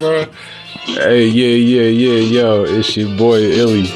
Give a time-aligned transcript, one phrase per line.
[0.00, 0.26] bro.
[0.84, 3.88] Hey, yeah, yeah, yeah, yo, it's your boy Illy.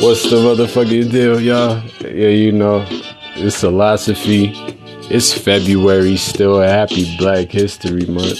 [0.00, 1.82] What's the motherfucking deal, y'all?
[2.02, 2.86] Yeah, you know,
[3.34, 4.52] it's Illosophy.
[5.10, 8.38] It's February, still a happy Black History Month.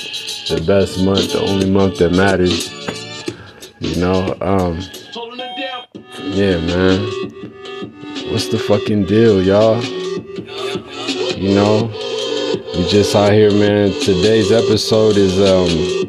[0.48, 2.70] The best month, the only month that matters.
[3.80, 4.80] You know, um,
[6.30, 7.00] yeah, man.
[8.30, 9.82] What's the fucking deal, y'all?
[11.34, 11.86] You know,
[12.76, 13.90] we just out here, man.
[14.00, 16.04] Today's episode is, um,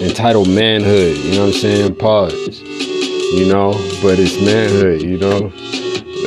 [0.00, 1.16] entitled manhood.
[1.16, 1.94] You know what I'm saying?
[1.96, 2.60] Pause.
[2.60, 5.02] You know, but it's manhood.
[5.02, 5.52] You know.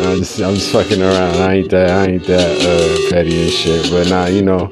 [0.04, 1.36] I'm just, I'm just fucking around.
[1.36, 3.90] I ain't that, I ain't that uh, petty and shit.
[3.92, 4.68] But nah, you know,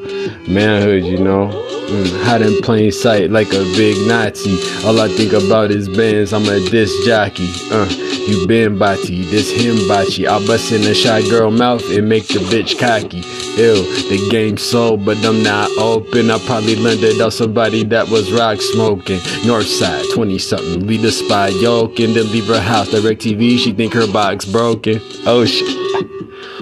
[0.48, 1.04] manhood.
[1.04, 4.58] You know, mm, hide in plain sight like a big Nazi.
[4.86, 6.34] All I think about is bands.
[6.34, 7.52] I'm a disc jockey.
[7.72, 7.88] Uh,
[8.30, 10.28] you been bati, this him bachi.
[10.28, 13.22] I bust in a shy girl mouth and make the bitch cocky.
[13.60, 16.30] Ew, the game sold, but I'm not open.
[16.30, 19.20] I probably learned it somebody that was rock smoking.
[19.48, 22.90] Northside, 20 something, lead the spy yoke and then leave her house.
[22.90, 25.02] Direct TV, she think her box broken.
[25.26, 25.68] Oh shit.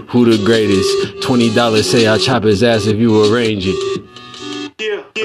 [0.10, 0.90] Who the greatest?
[1.28, 4.04] $20 say I'll chop his ass if you arrange it.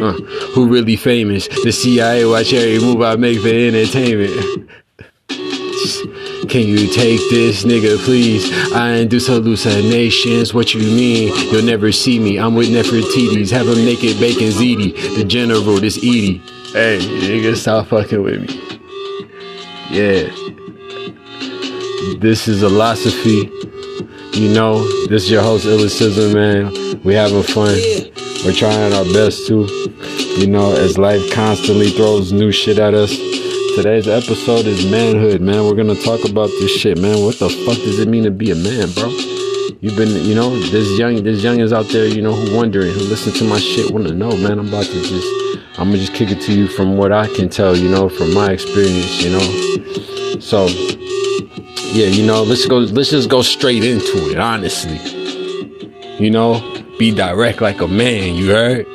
[0.01, 0.13] Uh,
[0.55, 1.47] who really famous?
[1.63, 4.71] The CIA watch every move I make for entertainment.
[6.49, 8.51] Can you take this, nigga, please?
[8.73, 10.53] I induce hallucinations.
[10.53, 11.33] What you mean?
[11.51, 12.39] You'll never see me.
[12.39, 13.51] I'm with Nefertiti's.
[13.51, 15.17] Have him naked bacon ziti.
[15.17, 16.39] The general, this Edie.
[16.73, 18.79] Hey, nigga, stop fucking with me.
[19.91, 20.42] Yeah.
[22.21, 23.51] This is Illosophy.
[24.35, 27.01] You know, this is your host, Illicism, man.
[27.03, 27.75] We having fun.
[28.45, 29.67] We're trying our best to,
[30.39, 33.11] you know, as life constantly throws new shit at us.
[33.77, 35.65] Today's episode is manhood, man.
[35.65, 37.23] We're gonna talk about this shit, man.
[37.23, 39.09] What the fuck does it mean to be a man, bro?
[39.81, 42.93] You've been, you know, this young, this young is out there, you know, who wondering,
[42.93, 44.59] who listen to my shit, want to know, man.
[44.59, 47.49] I'm about to just, I'm gonna just kick it to you from what I can
[47.49, 50.39] tell, you know, from my experience, you know.
[50.41, 50.69] So,
[51.93, 54.97] yeah, you know, let's go, let's just go straight into it, honestly.
[56.19, 56.59] You know,
[56.99, 58.35] be direct like a man.
[58.35, 58.87] You heard?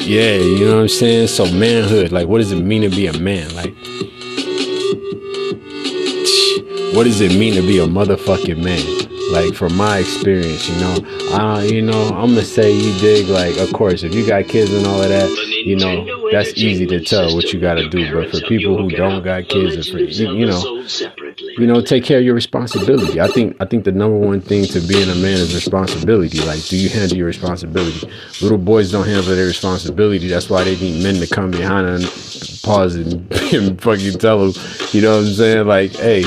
[0.00, 1.26] Yeah, you know what I'm saying.
[1.28, 3.52] So manhood, like, what does it mean to be a man?
[3.56, 3.74] Like
[6.94, 9.32] what does it mean to be a motherfucking man?
[9.32, 10.94] Like from my experience, you know,
[11.32, 13.26] uh, you know, I'm gonna say you dig.
[13.26, 15.28] Like, of course, if you got kids and all of that,
[15.66, 18.14] you know, that's easy to tell what you gotta do.
[18.14, 20.86] But for people who don't got kids, or for you, you know,
[21.58, 23.20] you know, take care of your responsibility.
[23.20, 26.38] I think I think the number one thing to being a man is responsibility.
[26.40, 28.08] Like, do you handle your responsibility?
[28.40, 30.28] Little boys don't handle their responsibility.
[30.28, 32.04] That's why they need men to come behind and
[32.62, 34.62] pause and, and fucking tell them.
[34.92, 35.66] You know what I'm saying?
[35.66, 36.22] Like, hey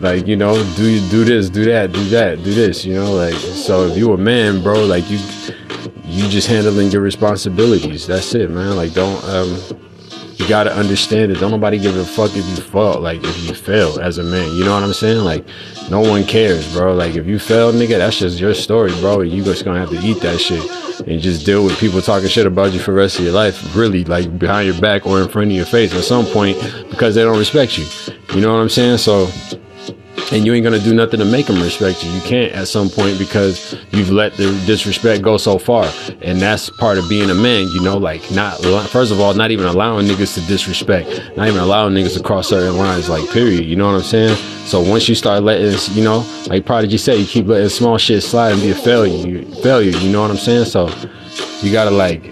[0.00, 3.12] like you know do you do this do that do that do this you know
[3.12, 5.18] like so if you a man bro like you
[6.14, 8.06] you just handling your responsibilities.
[8.06, 8.76] That's it man.
[8.76, 9.58] Like don't um
[10.36, 11.40] you gotta understand it.
[11.40, 14.54] Don't nobody give a fuck if you fall like if you fail as a man.
[14.54, 15.24] You know what i'm saying?
[15.24, 15.44] Like
[15.90, 16.94] no one cares bro.
[16.94, 19.22] Like if you fail nigga that's just your story bro.
[19.22, 20.62] You just gonna have to eat that shit
[21.08, 23.74] and just deal with people talking shit about you for the rest of your life
[23.74, 26.56] really like behind your back or in front of your face at some point
[26.90, 27.86] because they don't respect you.
[28.34, 28.98] You know what i'm saying?
[28.98, 29.28] So
[30.32, 32.10] and you ain't gonna do nothing to make them respect you.
[32.10, 35.90] You can't at some point because you've let the disrespect go so far,
[36.22, 37.68] and that's part of being a man.
[37.68, 41.60] You know, like not first of all, not even allowing niggas to disrespect, not even
[41.60, 43.08] allowing niggas to cross certain lines.
[43.08, 43.64] Like period.
[43.64, 44.36] You know what I'm saying?
[44.66, 48.22] So once you start letting, you know, like Prodigy said, you keep letting small shit
[48.22, 49.26] slide and be a failure.
[49.26, 49.96] You, failure.
[49.98, 50.66] You know what I'm saying?
[50.66, 50.88] So
[51.60, 52.24] you gotta like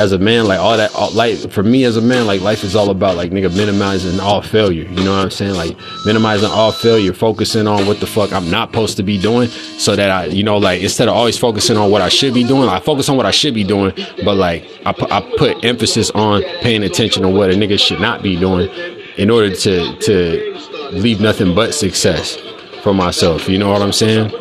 [0.00, 2.64] as a man, like all that, all, like for me as a man, like life
[2.64, 4.84] is all about like nigga minimizing all failure.
[4.84, 5.54] You know what I'm saying?
[5.54, 9.48] Like minimizing all failure, focusing on what the fuck I'm not supposed to be doing,
[9.48, 12.44] so that I, you know, like instead of always focusing on what I should be
[12.44, 13.92] doing, I focus on what I should be doing,
[14.24, 18.00] but like I, pu- I put emphasis on paying attention to what a nigga should
[18.00, 18.70] not be doing,
[19.18, 22.38] in order to to leave nothing but success
[22.82, 23.50] for myself.
[23.50, 24.32] You know what I'm saying?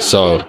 [0.00, 0.46] So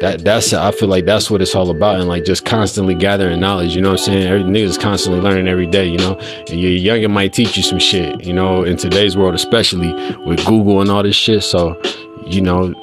[0.00, 3.40] that that's I feel like that's what it's all about and like just constantly gathering
[3.40, 4.26] knowledge, you know what I'm saying?
[4.26, 6.18] Every nigga's constantly learning every day, you know.
[6.48, 9.92] And your youngin might teach you some shit, you know, in today's world, especially
[10.24, 11.42] with Google and all this shit.
[11.44, 11.80] So,
[12.26, 12.74] you know,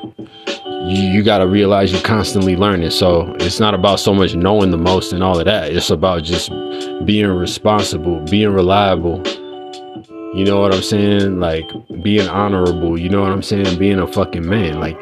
[0.88, 2.92] you, you gotta realize you're constantly learning.
[2.92, 5.74] So it's not about so much knowing the most and all of that.
[5.74, 6.50] It's about just
[7.06, 9.22] being responsible, being reliable.
[10.36, 11.40] You know what I'm saying?
[11.40, 11.70] Like
[12.02, 13.78] being honorable, you know what I'm saying?
[13.78, 14.80] Being a fucking man.
[14.80, 14.98] Like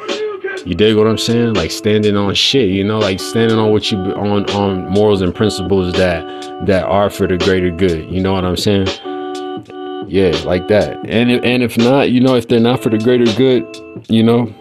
[0.65, 1.53] you dig what I'm saying?
[1.53, 5.33] Like standing on shit, you know, like standing on what you on on morals and
[5.33, 6.25] principles that
[6.65, 8.09] that are for the greater good.
[8.09, 8.88] You know what I'm saying?
[10.07, 11.00] Yeah, like that.
[11.07, 13.63] And if, and if not, you know, if they're not for the greater good,
[14.07, 14.53] you know,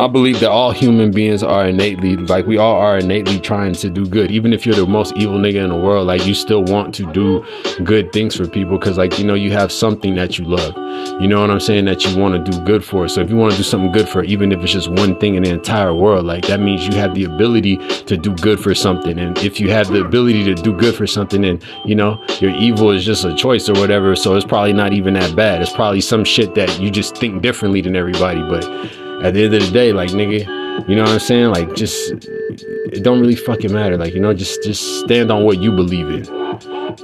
[0.00, 3.90] I believe that all human beings are innately, like we all are innately trying to
[3.90, 4.30] do good.
[4.30, 7.12] Even if you're the most evil nigga in the world, like you still want to
[7.12, 7.44] do
[7.84, 10.74] good things for people because, like, you know, you have something that you love.
[11.20, 11.84] You know what I'm saying?
[11.84, 13.08] That you want to do good for.
[13.08, 15.34] So if you want to do something good for, even if it's just one thing
[15.34, 18.74] in the entire world, like that means you have the ability to do good for
[18.74, 19.18] something.
[19.18, 22.52] And if you have the ability to do good for something, and you know, your
[22.52, 25.60] evil is just a choice or whatever, so it's probably not even that bad.
[25.60, 28.64] It's probably some shit that you just think differently than everybody, but
[29.22, 31.50] at the end of the day, like nigga, you know what I'm saying?
[31.50, 32.12] Like just
[32.92, 33.96] it don't really fucking matter.
[33.96, 36.24] Like, you know, just just stand on what you believe in.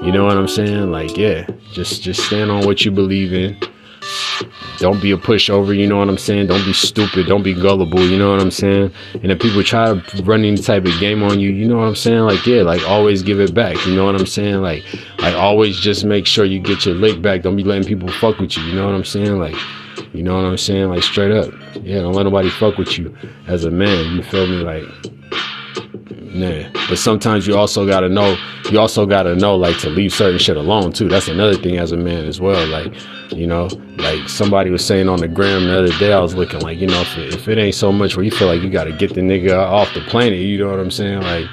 [0.02, 0.90] You know what I'm saying?
[0.90, 3.58] Like, yeah, just just stand on what you believe in.
[4.78, 6.48] Don't be a pushover, you know what I'm saying?
[6.48, 8.92] Don't be stupid, don't be gullible, you know what I'm saying?
[9.14, 11.88] And if people try to run any type of game on you, you know what
[11.88, 12.20] I'm saying?
[12.20, 14.60] Like, yeah, like always give it back, you know what I'm saying?
[14.60, 14.84] Like,
[15.20, 17.40] like always just make sure you get your lick back.
[17.40, 19.38] Don't be letting people fuck with you, you know what I'm saying?
[19.38, 19.56] Like,
[20.12, 20.88] you know what I'm saying?
[20.88, 21.52] Like straight up.
[21.82, 23.16] Yeah, don't let nobody fuck with you
[23.46, 24.16] as a man.
[24.16, 24.56] You feel me?
[24.56, 24.84] Like,
[26.34, 26.68] nah.
[26.88, 28.36] But sometimes you also gotta know.
[28.70, 31.08] You also gotta know like to leave certain shit alone too.
[31.08, 32.66] That's another thing as a man as well.
[32.66, 32.92] Like,
[33.32, 33.68] you know,
[33.98, 36.12] like somebody was saying on the gram the other day.
[36.12, 38.30] I was looking like, you know, if it, if it ain't so much where you
[38.30, 41.20] feel like you gotta get the nigga off the planet, you know what I'm saying?
[41.22, 41.46] Like,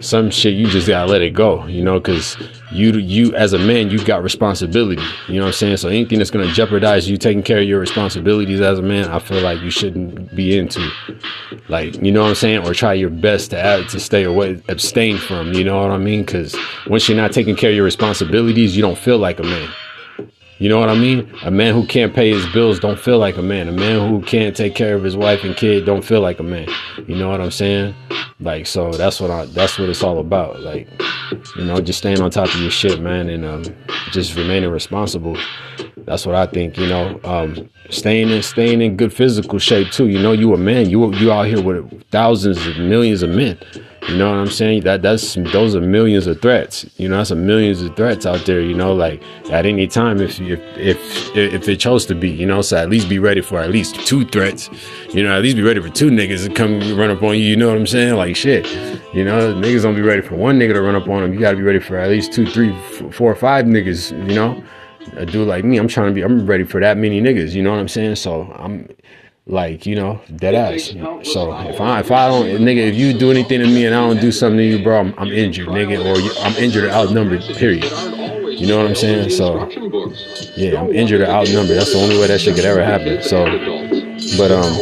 [0.00, 1.66] some shit you just gotta let it go.
[1.66, 2.36] You know, because
[2.74, 5.02] you you as a man you've got responsibility.
[5.28, 5.76] You know what i'm saying?
[5.78, 9.10] So anything that's going to jeopardize you taking care of your responsibilities as a man
[9.10, 10.90] i feel like you shouldn't be into.
[11.68, 12.66] Like you know what i'm saying?
[12.66, 15.98] Or try your best to add to stay away abstain from you know what i
[15.98, 16.24] mean?
[16.24, 16.56] Because
[16.86, 19.70] once you're not taking care of your responsibilities you don't feel like a man
[20.58, 21.30] you know what I mean?
[21.42, 23.68] A man who can't pay his bills don't feel like a man.
[23.68, 26.44] A man who can't take care of his wife and kid don't feel like a
[26.44, 26.68] man.
[27.06, 27.94] You know what I'm saying?
[28.40, 30.60] Like so that's what I that's what it's all about.
[30.60, 30.88] Like,
[31.56, 33.64] you know, just staying on top of your shit, man, and um,
[34.12, 35.36] just remaining responsible.
[35.98, 37.18] That's what I think, you know.
[37.24, 40.08] Um, staying in staying in good physical shape too.
[40.08, 40.90] You know, you a man.
[40.90, 43.58] You you out here with thousands of millions of men.
[44.08, 44.82] You know what I'm saying?
[44.82, 46.84] That that's those are millions of threats.
[46.98, 48.60] You know, that's a millions of threats out there.
[48.60, 52.44] You know, like at any time, if if if if it chose to be, you
[52.44, 54.68] know, so at least be ready for at least two threats.
[55.14, 57.44] You know, at least be ready for two niggas to come run up on you.
[57.44, 58.14] You know what I'm saying?
[58.14, 58.66] Like shit.
[59.14, 61.32] You know, niggas don't be ready for one nigga to run up on them.
[61.32, 62.76] You gotta be ready for at least two, three,
[63.10, 64.10] four, five niggas.
[64.28, 64.62] You know,
[65.16, 66.22] a dude like me, I'm trying to be.
[66.22, 67.52] I'm ready for that many niggas.
[67.52, 68.16] You know what I'm saying?
[68.16, 68.86] So I'm
[69.46, 70.94] like you know dead ass.
[71.30, 74.00] so if i if i don't nigga if you do anything to me and i
[74.00, 77.42] don't do something to you bro i'm, I'm injured nigga or i'm injured or outnumbered
[77.42, 77.84] period.
[77.84, 79.30] You know what i'm saying?
[79.30, 79.68] So
[80.56, 81.76] yeah i'm injured or outnumbered.
[81.76, 83.22] That's the only way that shit could ever happen.
[83.22, 83.44] So
[84.38, 84.72] but um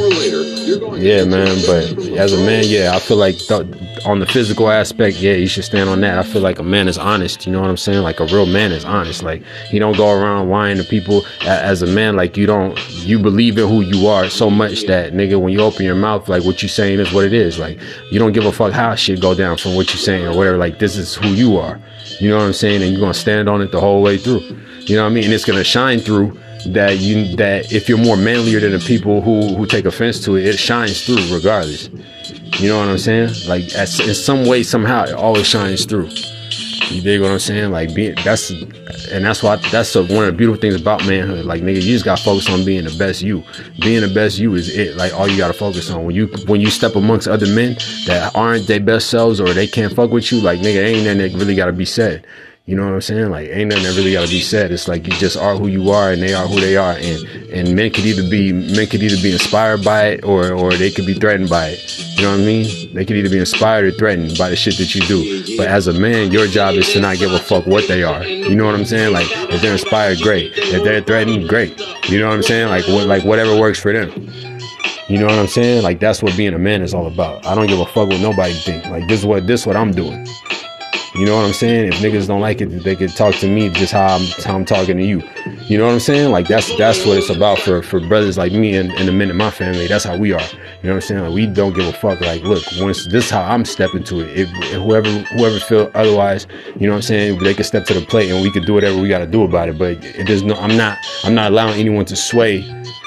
[1.02, 1.58] yeah, man.
[1.66, 3.66] But as a man, yeah, I feel like th-
[4.04, 6.19] on the physical aspect, yeah, you should stand on that.
[6.19, 7.46] I feel like a man is honest.
[7.46, 8.02] You know what I'm saying?
[8.02, 9.22] Like a real man is honest.
[9.22, 11.25] Like he don't go around lying to people.
[11.43, 15.12] As a man, like you don't, you believe in who you are so much that
[15.12, 17.58] nigga, when you open your mouth, like what you saying is what it is.
[17.58, 17.78] Like
[18.10, 20.56] you don't give a fuck how shit go down from what you saying or whatever.
[20.56, 21.81] Like this is who you are.
[22.20, 22.82] You know what I'm saying?
[22.82, 24.40] And you're gonna stand on it the whole way through.
[24.81, 25.25] You know what I mean?
[25.25, 29.20] And it's gonna shine through that you that if you're more manlier than the people
[29.20, 31.88] who who take offense to it, it shines through regardless.
[32.59, 33.31] You know what I'm saying?
[33.47, 36.11] Like in some way, somehow, it always shines through.
[36.91, 37.70] You dig what I'm saying?
[37.70, 41.44] Like being that's and that's why that's a, one of the beautiful things about manhood.
[41.47, 43.43] Like nigga, you just gotta focus on being the best you.
[43.81, 44.97] Being the best you is it.
[44.97, 46.05] Like all you gotta focus on.
[46.05, 47.76] When you when you step amongst other men
[48.06, 51.19] that aren't their best selves or they can't fuck with you, like nigga, ain't nothing
[51.19, 52.26] that really gotta be said.
[52.64, 53.31] You know what I'm saying?
[53.31, 54.70] Like, ain't nothing that really got to be said.
[54.70, 56.92] It's like you just are who you are, and they are who they are.
[56.92, 60.73] And and men could either be men could either be inspired by it, or or
[60.73, 61.99] they could be threatened by it.
[62.16, 62.95] You know what I mean?
[62.95, 65.57] They could either be inspired or threatened by the shit that you do.
[65.57, 68.25] But as a man, your job is to not give a fuck what they are.
[68.25, 69.12] You know what I'm saying?
[69.12, 70.52] Like, if they're inspired, great.
[70.54, 71.76] If they're threatened, great.
[72.09, 72.69] You know what I'm saying?
[72.69, 74.31] Like, what like whatever works for them.
[75.09, 75.83] You know what I'm saying?
[75.83, 77.45] Like that's what being a man is all about.
[77.45, 78.87] I don't give a fuck what nobody think.
[78.87, 80.28] Like this is what this is what I'm doing.
[81.14, 81.88] You know what I'm saying?
[81.92, 84.64] If niggas don't like it, they can talk to me just how I'm how I'm
[84.64, 85.23] talking to you.
[85.69, 86.31] You know what I'm saying?
[86.33, 89.28] Like that's that's what it's about for for brothers like me and, and the men
[89.28, 89.87] in my family.
[89.87, 90.40] That's how we are.
[90.40, 91.21] You know what I'm saying?
[91.23, 92.23] Like we don't give a fuck.
[92.23, 94.38] Like look, once this is how I'm stepping to it.
[94.38, 97.38] If, if whoever whoever feel otherwise, you know what I'm saying?
[97.40, 99.42] They can step to the plate and we can do whatever we got to do
[99.42, 99.76] about it.
[99.78, 100.54] But it no.
[100.54, 102.62] I'm not I'm not allowing anyone to sway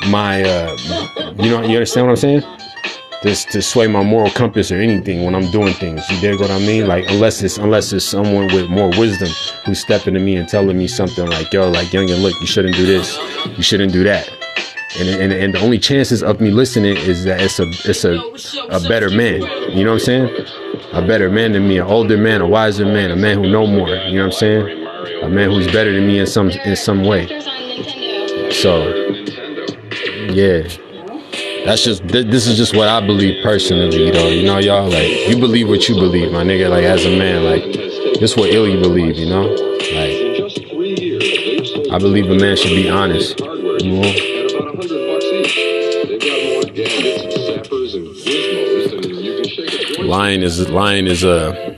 [0.09, 0.43] my.
[0.43, 0.77] uh
[1.39, 2.43] You know you understand what I'm saying?
[3.25, 6.07] This to sway my moral compass or anything when I'm doing things.
[6.11, 6.87] You dig what I mean?
[6.87, 9.29] Like unless it's unless it's someone with more wisdom
[9.65, 12.45] who's stepping to me and telling me something like, yo, like young and look, you
[12.45, 13.17] shouldn't do this,
[13.57, 14.31] you shouldn't do that.
[14.99, 18.13] And, and, and the only chances of me listening is that it's a it's a
[18.69, 19.41] a better man.
[19.75, 20.45] You know what I'm saying?
[20.93, 23.65] A better man than me, an older man, a wiser man, a man who know
[23.65, 23.89] more.
[23.89, 24.87] You know what I'm saying?
[25.23, 27.25] A man who's better than me in some in some way.
[28.51, 28.87] So,
[30.29, 30.84] yeah.
[31.65, 34.27] That's just this is just what I believe personally, though.
[34.27, 36.69] You know, y'all like you believe what you believe, my nigga.
[36.69, 37.63] Like as a man, like
[38.19, 39.47] this what Illy believe, you know.
[39.47, 40.25] Like
[41.91, 43.39] I believe a man should be honest.
[43.39, 44.35] You know?
[50.05, 51.75] Lying is lying is a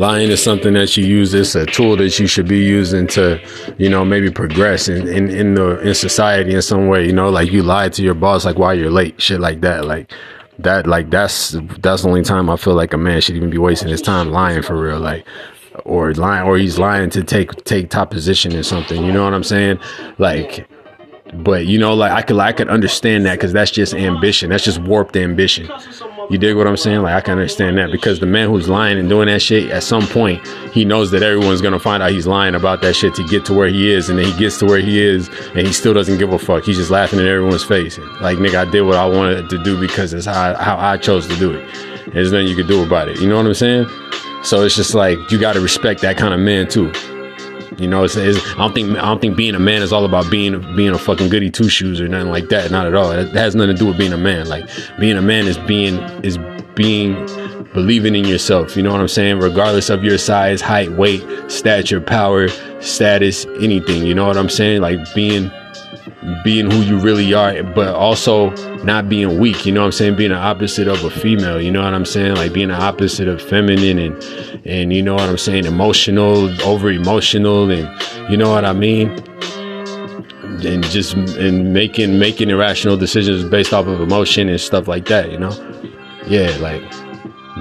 [0.00, 1.34] lying is something that you use.
[1.34, 3.38] It's a tool that you should be using to,
[3.76, 7.04] you know, maybe progress in, in, in the in society in some way.
[7.06, 9.84] You know, like you lied to your boss like why you're late, shit like that.
[9.84, 10.10] Like
[10.58, 13.58] that like that's that's the only time I feel like a man should even be
[13.58, 14.98] wasting his time lying for real.
[14.98, 15.26] Like
[15.84, 19.04] or lying or he's lying to take take top position in something.
[19.04, 19.78] You know what I'm saying?
[20.16, 20.66] Like
[21.32, 24.50] but you know, like I could I could understand that because that's just ambition.
[24.50, 25.70] That's just warped ambition.
[26.30, 27.02] You dig what I'm saying?
[27.02, 29.82] Like I can understand that because the man who's lying and doing that shit, at
[29.82, 33.26] some point, he knows that everyone's gonna find out he's lying about that shit to
[33.26, 35.72] get to where he is, and then he gets to where he is, and he
[35.72, 36.62] still doesn't give a fuck.
[36.62, 37.98] He's just laughing in everyone's face.
[38.20, 41.26] Like nigga, I did what I wanted to do because it's how how I chose
[41.26, 41.68] to do it.
[42.12, 43.20] There's nothing you can do about it.
[43.20, 43.88] You know what I'm saying?
[44.44, 46.92] So it's just like you got to respect that kind of man too.
[47.78, 50.04] You know, it's, it's, I don't think I don't think being a man is all
[50.04, 52.70] about being being a fucking goody two shoes or nothing like that.
[52.70, 53.12] Not at all.
[53.12, 54.48] It has nothing to do with being a man.
[54.48, 56.38] Like being a man is being is
[56.74, 57.14] being
[57.72, 58.76] believing in yourself.
[58.76, 59.38] You know what I'm saying?
[59.38, 62.48] Regardless of your size, height, weight, stature, power,
[62.80, 64.04] status, anything.
[64.04, 64.80] You know what I'm saying?
[64.80, 65.50] Like being
[66.44, 68.50] being who you really are, but also
[68.84, 69.66] not being weak.
[69.66, 70.16] You know what I'm saying?
[70.16, 71.60] Being the opposite of a female.
[71.60, 72.36] You know what I'm saying?
[72.36, 75.64] Like being the opposite of feminine and and you know what I'm saying?
[75.64, 77.88] Emotional, over emotional, and
[78.30, 79.10] you know what I mean?
[80.62, 85.30] And just and making making irrational decisions based off of emotion and stuff like that.
[85.30, 85.52] You know?
[86.26, 86.82] Yeah, like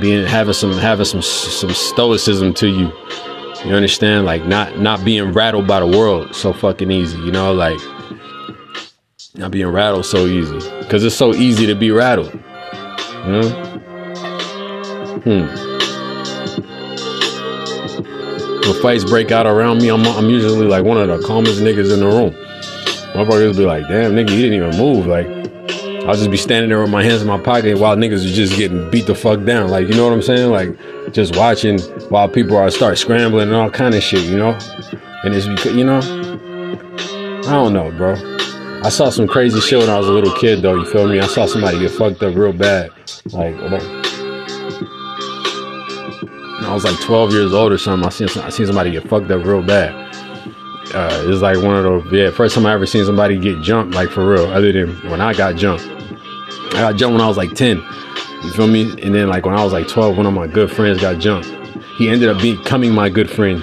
[0.02, 2.92] being having some having some some stoicism to you.
[3.66, 4.26] You understand?
[4.26, 7.18] Like not not being rattled by the world so fucking easy.
[7.20, 7.80] You know, like
[9.40, 10.60] not being rattled so easy.
[10.80, 12.34] Because it's so easy to be rattled.
[12.34, 13.50] You know?
[15.24, 15.48] Hmm.
[18.62, 21.92] When fights break out around me, I'm, I'm usually like one of the calmest niggas
[21.94, 22.34] in the room.
[23.14, 25.08] Motherfuckers be like, damn, nigga, you didn't even move.
[25.08, 25.26] Like,
[26.06, 28.58] I'll just be standing there with my hands in my pocket while niggas are just
[28.58, 29.70] getting beat the fuck down.
[29.70, 30.52] Like, you know what I'm saying?
[30.52, 30.78] Like,
[31.14, 31.80] just watching
[32.10, 34.58] while people are start scrambling and all kind of shit, you know?
[35.24, 36.00] And it's because, you know,
[37.48, 38.16] I don't know, bro.
[38.82, 40.76] I saw some crazy shit when I was a little kid, though.
[40.76, 41.20] You feel me?
[41.20, 42.92] I saw somebody get fucked up real bad.
[43.34, 43.54] Like,
[46.64, 48.06] I was like 12 years old or something.
[48.08, 49.94] I seen I seen somebody get fucked up real bad.
[50.94, 52.12] Uh, it's like one of those.
[52.12, 54.46] Yeah, first time I ever seen somebody get jumped, like for real.
[54.46, 55.86] Other than when I got jumped.
[55.86, 57.78] I got jumped when I was like 10.
[58.44, 58.92] You feel me?
[59.02, 61.50] And then like when I was like 12, one of my good friends got jumped.
[61.98, 63.62] He ended up becoming my good friend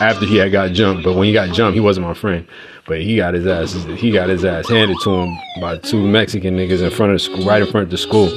[0.00, 1.04] after he had got jumped.
[1.04, 2.46] But when he got jumped, he wasn't my friend.
[2.86, 6.56] But he got his ass he got his ass handed to him by two Mexican
[6.56, 8.28] niggas in front of school, right in front of the school.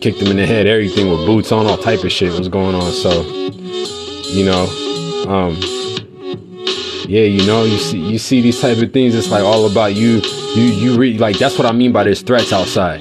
[0.00, 2.74] Kicked him in the head, everything with boots on, all type of shit was going
[2.74, 2.92] on.
[2.92, 3.22] So,
[4.30, 4.64] you know,
[5.26, 5.56] um,
[7.08, 9.14] yeah, you know, you see you see these type of things.
[9.14, 10.20] It's like all about you.
[10.54, 13.00] You you read like that's what I mean by there's threats outside.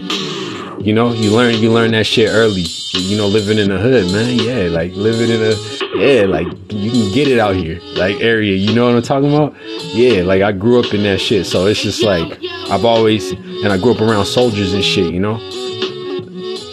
[0.79, 2.65] You know, you learn you learn that shit early.
[2.93, 4.37] You know, living in the hood, man.
[4.37, 5.55] Yeah, like living in a
[5.95, 8.55] yeah, like you can get it out here, like area.
[8.55, 9.55] You know what I'm talking about?
[9.93, 12.39] Yeah, like I grew up in that shit, so it's just like
[12.69, 15.13] I've always and I grew up around soldiers and shit.
[15.13, 15.35] You know,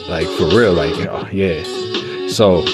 [0.09, 1.63] like for real, like oh, yeah.
[2.29, 2.65] So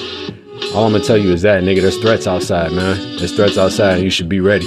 [0.75, 2.97] all I'm gonna tell you is that, nigga, there's threats outside, man.
[3.17, 4.67] There's threats outside, and you should be ready.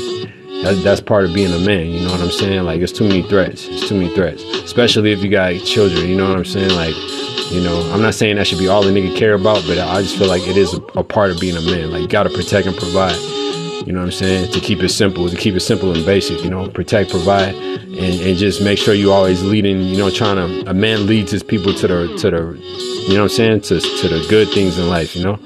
[0.63, 1.87] That's that's part of being a man.
[1.87, 2.63] You know what I'm saying?
[2.63, 3.67] Like, it's too many threats.
[3.67, 6.07] It's too many threats, especially if you got children.
[6.07, 6.71] You know what I'm saying?
[6.71, 6.95] Like
[7.51, 10.01] you know, I'm not saying that should be all the nigga care about, but I
[10.03, 11.91] just feel like it is a, a part of being a man.
[11.91, 13.15] Like you gotta protect and provide.
[13.87, 14.51] You know what I'm saying?
[14.51, 18.21] To keep it simple, to keep it simple and basic, you know, protect, provide, and,
[18.21, 21.41] and just make sure you always leading, you know, trying to a man leads his
[21.41, 22.37] people to the to the
[23.07, 25.39] you know what I'm saying, to to the good things in life, you know?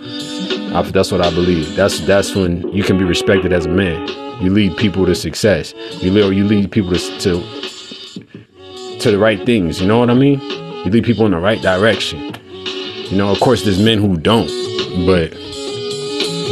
[0.78, 1.76] I, that's what I believe.
[1.76, 4.10] That's that's when you can be respected as a man.
[4.42, 5.74] You lead people to success.
[6.02, 10.14] You lead you lead people to to, to the right things, you know what I
[10.14, 10.40] mean?
[10.42, 12.36] You lead people in the right direction.
[13.10, 14.48] You know, of course, there's men who don't,
[15.06, 15.34] but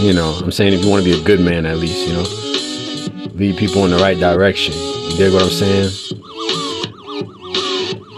[0.01, 2.13] you know, I'm saying if you want to be a good man, at least, you
[2.13, 4.73] know, lead people in the right direction.
[4.73, 5.91] You dig what I'm saying?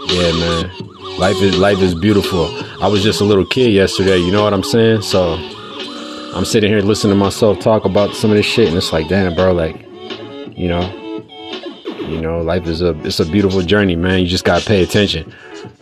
[0.08, 0.70] Yeah, man.
[1.18, 2.46] Life is life is beautiful.
[2.82, 4.18] I was just a little kid yesterday.
[4.18, 5.02] You know what I'm saying?
[5.02, 5.36] So
[6.34, 9.08] I'm sitting here listening to myself talk about some of this shit, and it's like,
[9.08, 9.80] damn, bro, like,
[10.56, 10.82] you know,
[12.08, 14.20] you know, life is a it's a beautiful journey, man.
[14.20, 15.32] You just gotta pay attention.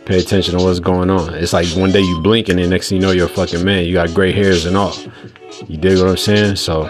[0.05, 1.33] Pay attention to what's going on.
[1.33, 3.63] It's like one day you blink and then next thing you know you're a fucking
[3.63, 3.85] man.
[3.85, 4.93] You got gray hairs and all.
[5.67, 6.57] You dig what I'm saying?
[6.57, 6.85] So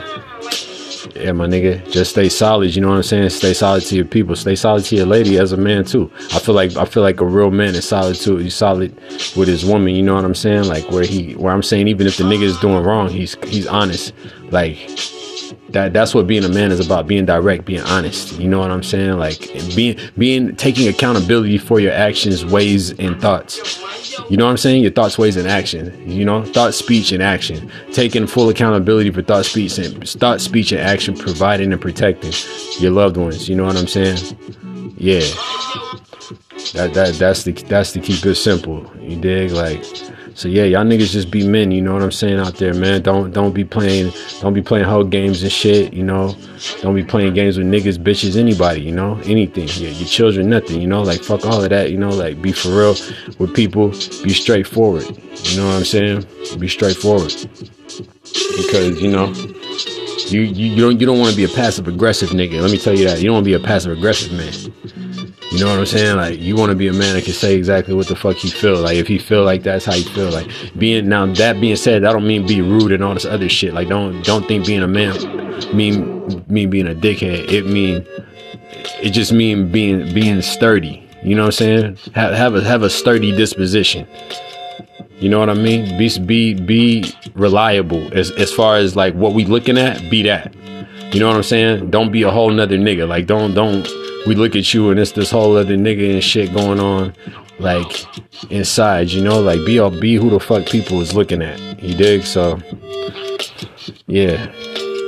[1.15, 2.75] Yeah, my nigga, just stay solid.
[2.75, 3.29] You know what I'm saying?
[3.29, 4.35] Stay solid to your people.
[4.35, 6.11] Stay solid to your lady as a man too.
[6.31, 8.37] I feel like I feel like a real man is solid too.
[8.37, 8.95] He's solid
[9.35, 9.93] with his woman.
[9.93, 10.63] You know what I'm saying?
[10.63, 13.67] Like where he, where I'm saying even if the nigga is doing wrong, he's he's
[13.67, 14.11] honest.
[14.49, 14.77] Like
[15.69, 18.39] that that's what being a man is about being direct being honest.
[18.39, 19.17] You know what i'm saying?
[19.17, 23.79] Like being being taking accountability for your actions ways and thoughts.
[24.29, 24.83] You know what i'm saying?
[24.83, 26.09] Your thoughts ways and action.
[26.09, 27.71] You know thought speech and action.
[27.91, 32.33] Taking full accountability for thought speech and thought speech and action providing and protecting
[32.79, 33.49] your loved ones.
[33.49, 34.17] You know what i'm saying?
[34.97, 35.21] Yeah.
[36.73, 38.89] That that that's the that's to keep it simple.
[38.99, 39.51] You dig?
[39.51, 39.83] Like
[40.35, 43.01] so yeah, y'all niggas just be men, you know what I'm saying out there, man.
[43.01, 44.11] Don't don't be playing
[44.41, 46.35] don't be playing hoe games and shit, you know.
[46.81, 49.67] Don't be playing games with niggas, bitches, anybody, you know, anything.
[49.73, 52.51] Yeah, your children, nothing, you know, like fuck all of that, you know, like be
[52.51, 52.95] for real
[53.37, 55.03] with people, be straightforward.
[55.43, 56.25] You know what I'm saying?
[56.59, 57.33] Be straightforward.
[58.57, 59.33] Because, you know,
[60.29, 62.61] you you, you don't you don't want to be a passive aggressive nigga.
[62.61, 63.19] Let me tell you that.
[63.19, 64.53] You don't want to be a passive aggressive man.
[65.53, 66.17] You know what I'm saying?
[66.17, 68.49] Like you want to be a man that can say exactly what the fuck he
[68.49, 68.81] feel.
[68.81, 70.31] Like if he feel like that's how you feel.
[70.31, 73.47] Like being now that being said, that don't mean be rude and all this other
[73.47, 73.71] shit.
[73.71, 75.13] Like don't don't think being a man
[75.75, 77.51] mean mean being a dickhead.
[77.51, 78.03] It mean
[79.03, 81.07] it just mean being being sturdy.
[81.21, 81.97] You know what I'm saying?
[82.15, 84.07] Have have a have a sturdy disposition.
[85.19, 85.99] You know what I mean?
[85.99, 90.09] Be be be reliable as as far as like what we looking at.
[90.09, 90.51] Be that.
[91.13, 91.91] You know what I'm saying?
[91.91, 93.07] Don't be a whole nother nigga.
[93.07, 93.87] Like don't don't
[94.25, 97.13] we look at you and it's this whole other nigga and shit going on
[97.59, 98.05] like
[98.51, 101.59] inside, you know, like be be who the fuck people is looking at.
[101.81, 102.23] You dig?
[102.23, 102.59] So
[104.07, 104.51] yeah.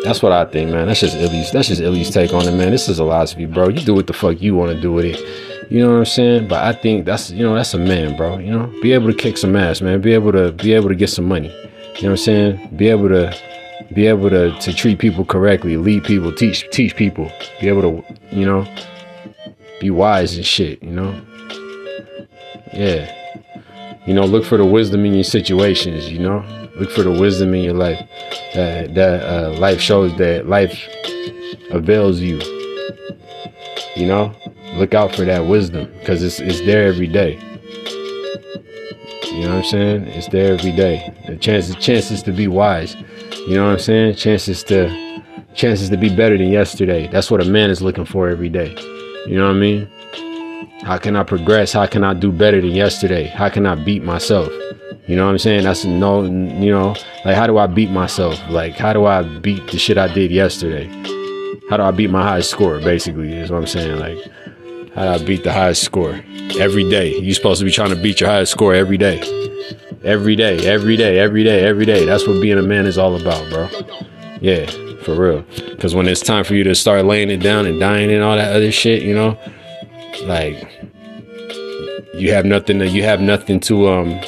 [0.04, 0.86] That's what I think, man.
[0.86, 2.70] That's just Illy's that's just Illy's take on it, man.
[2.70, 3.70] This is a Illosophy, bro.
[3.70, 5.72] You do what the fuck you want to do with it.
[5.72, 6.48] You know what I'm saying?
[6.48, 8.38] But I think that's you know, that's a man, bro.
[8.38, 10.02] You know, be able to kick some ass, man.
[10.02, 11.48] Be able to be able to get some money.
[11.48, 12.70] You know what I'm saying?
[12.76, 13.36] Be able to
[13.94, 18.16] be able to, to treat people correctly, lead people, teach teach people, be able to,
[18.32, 18.68] you know,
[19.80, 21.22] be wise and shit, you know?
[22.74, 23.12] Yeah.
[24.06, 26.46] You know, look for the wisdom in your situations, you know?
[26.76, 28.00] Look for the wisdom in your life.
[28.54, 30.78] That that uh, life shows that life
[31.72, 32.42] avails you.
[33.96, 34.36] You know?
[34.74, 37.40] Look out for that wisdom because it's it's there every day.
[39.24, 40.04] You know what I'm saying?
[40.08, 41.14] It's there every day.
[41.28, 42.96] The chances chances to be wise.
[43.48, 44.16] You know what I'm saying?
[44.16, 47.08] Chances to chances to be better than yesterday.
[47.08, 48.76] That's what a man is looking for every day.
[49.28, 49.90] You know what I mean?
[50.82, 51.74] How can I progress?
[51.74, 53.28] How can I do better than yesterday?
[53.28, 54.52] How can I beat myself?
[55.08, 55.64] You know what I'm saying?
[55.64, 58.40] That's no, you know, like how do I beat myself?
[58.50, 60.88] Like how do I beat the shit I did yesterday?
[61.70, 62.80] How do I beat my highest score?
[62.80, 64.00] Basically, is what I'm saying.
[64.00, 64.18] Like
[64.96, 66.20] how do I beat the highest score
[66.60, 67.16] every day?
[67.20, 69.20] You're supposed to be trying to beat your highest score every day,
[70.06, 72.06] every day, every day, every day, every day.
[72.06, 73.70] That's what being a man is all about, bro.
[74.40, 74.70] Yeah
[75.06, 75.42] for real.
[75.70, 78.36] Because when it's time for you to start laying it down and dying and all
[78.36, 79.38] that other shit, you know,
[80.24, 80.68] like
[82.16, 84.20] you have nothing to, you have nothing to um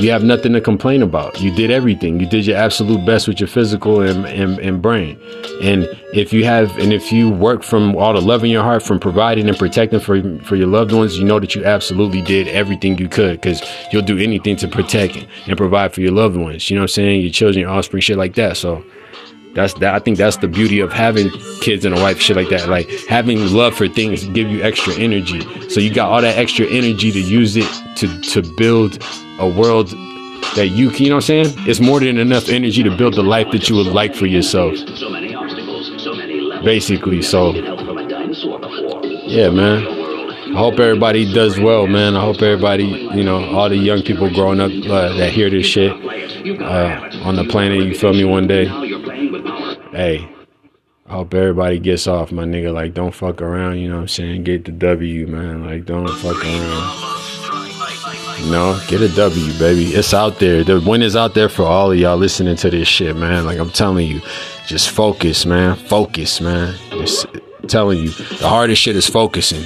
[0.00, 1.40] you have nothing to complain about.
[1.40, 2.20] You did everything.
[2.20, 5.18] You did your absolute best with your physical and, and, and, brain.
[5.62, 8.82] And if you have, and if you work from all the love in your heart,
[8.82, 12.48] from providing and protecting for, for your loved ones, you know that you absolutely did
[12.48, 16.70] everything you could because you'll do anything to protect and provide for your loved ones.
[16.70, 17.20] You know what I'm saying?
[17.22, 18.56] Your children, your offspring, shit like that.
[18.56, 18.84] So
[19.54, 19.94] that's that.
[19.94, 21.30] I think that's the beauty of having
[21.60, 22.68] kids and a wife, shit like that.
[22.68, 25.40] Like having love for things give you extra energy.
[25.70, 29.02] So you got all that extra energy to use it to, to build
[29.38, 29.88] a world
[30.56, 31.54] that you, you know what I'm saying?
[31.68, 34.74] It's more than enough energy to build the life that you would like for yourself.
[36.64, 37.54] Basically, so
[39.26, 39.86] yeah, man.
[40.48, 42.16] I hope everybody does well, man.
[42.16, 45.66] I hope everybody, you know, all the young people growing up uh, that hear this
[45.66, 45.92] shit
[46.60, 48.64] uh, on the planet, you feel me, one day.
[49.92, 50.26] Hey,
[51.06, 52.72] I hope everybody gets off, my nigga.
[52.72, 54.44] Like, don't fuck around, you know what I'm saying?
[54.44, 55.66] Get the W, man.
[55.66, 57.27] Like, don't fuck around.
[58.46, 59.86] No, get a W, baby.
[59.86, 60.62] It's out there.
[60.64, 63.44] The win is out there for all of y'all listening to this shit, man.
[63.44, 64.20] Like I'm telling you,
[64.66, 65.76] just focus, man.
[65.76, 66.74] Focus, man.
[66.90, 67.26] Just
[67.66, 69.62] telling you, the hardest shit is focusing.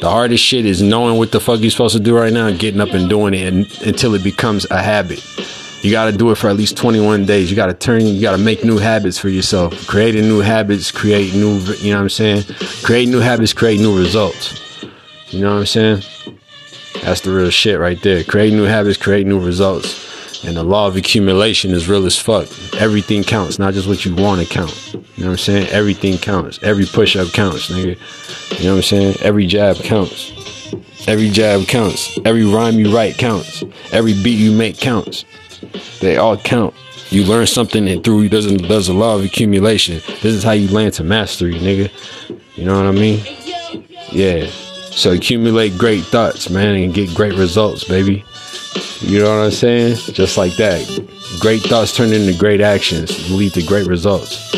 [0.00, 2.58] The hardest shit is knowing what the fuck you're supposed to do right now and
[2.58, 5.24] getting up and doing it and, until it becomes a habit.
[5.82, 7.50] You got to do it for at least 21 days.
[7.50, 9.86] You got to turn, you got to make new habits for yourself.
[9.88, 12.44] Creating new habits, create new, you know what I'm saying?
[12.84, 14.62] Create new habits, create new results.
[15.30, 16.02] You know what I'm saying?
[17.02, 18.24] That's the real shit right there.
[18.24, 20.44] Create new habits, create new results.
[20.44, 22.48] And the law of accumulation is real as fuck.
[22.80, 24.94] Everything counts, not just what you want to count.
[24.94, 25.68] You know what I'm saying?
[25.68, 26.58] Everything counts.
[26.62, 27.96] Every push up counts, nigga.
[28.58, 29.16] You know what I'm saying?
[29.20, 30.32] Every jab counts.
[31.06, 32.18] Every jab counts.
[32.24, 33.62] Every rhyme you write counts.
[33.92, 35.24] Every beat you make counts.
[36.00, 36.74] They all count.
[37.10, 40.00] You learn something and through doesn't does a law of accumulation.
[40.22, 41.90] This is how you land to mastery, nigga.
[42.56, 43.24] You know what I mean?
[44.10, 44.50] Yeah.
[44.94, 48.24] So accumulate great thoughts, man, and get great results, baby.
[49.00, 49.96] You know what I'm saying?
[50.12, 50.86] Just like that.
[51.40, 54.52] Great thoughts turn into great actions, lead to great results.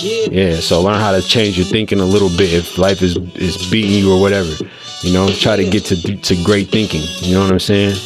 [0.00, 3.68] Yeah, so learn how to change your thinking a little bit if life is is
[3.70, 4.52] beating you or whatever.
[5.02, 7.02] You know, try to get to to great thinking.
[7.20, 7.96] You know what I'm saying?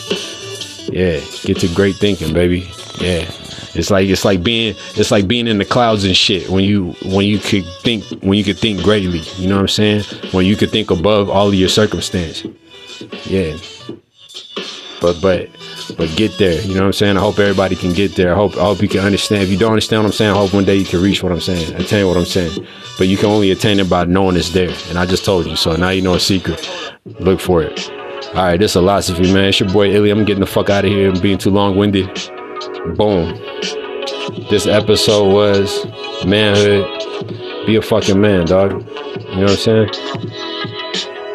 [0.91, 2.71] Yeah, get to great thinking, baby.
[2.99, 3.31] Yeah.
[3.75, 6.93] It's like it's like being it's like being in the clouds and shit when you
[7.05, 9.21] when you could think when you could think greatly.
[9.37, 10.05] You know what I'm saying?
[10.33, 12.45] When you could think above all of your circumstance.
[13.25, 13.57] Yeah.
[15.01, 15.49] But but
[15.97, 16.61] but get there.
[16.63, 17.17] You know what I'm saying?
[17.17, 18.33] I hope everybody can get there.
[18.33, 19.43] I hope I hope you can understand.
[19.43, 21.33] If you don't understand what I'm saying, I hope one day you can reach what
[21.33, 22.67] I'm saying, attain what I'm saying.
[22.99, 24.75] But you can only attain it by knowing it's there.
[24.89, 25.57] And I just told you.
[25.57, 26.71] So now you know a secret.
[27.05, 27.91] Look for it.
[28.35, 29.47] All right, this is a Illosophy, man.
[29.47, 30.11] It's your boy Illy.
[30.11, 32.09] I'm getting the fuck out of here and being too long winded.
[32.85, 33.35] Boom.
[34.51, 35.87] This episode was
[36.27, 36.85] manhood.
[37.65, 38.73] Be a fucking man, dog.
[38.73, 39.91] You know what I'm saying?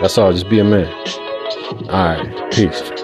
[0.01, 0.33] That's all.
[0.33, 0.93] Just be a man.
[1.89, 2.51] All right.
[2.51, 2.96] Peace.